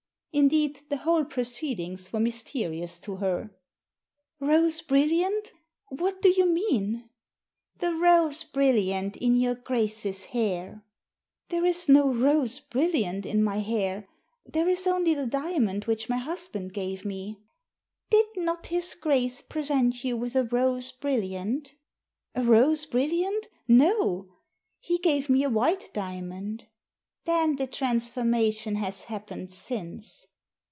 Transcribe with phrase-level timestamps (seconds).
[0.33, 3.51] Indeed, the whole proceedings were mysterious to her."
[4.39, 5.51] Rose brilliant?
[5.89, 7.09] What do you mean?"
[7.53, 10.85] * The rose brilliant in your Grace's hair.""
[11.49, 14.07] There is no rose brilliant in my hair.
[14.45, 17.41] There is only the diamond which my husband gave me."
[18.09, 21.73] Did not his Grace present you with a rose brilliant?"
[22.35, 23.49] "A rose brilliant?
[23.67, 24.29] No!
[24.79, 26.67] He gave me a white diamond."
[27.25, 30.25] "Then the transformation has happened since."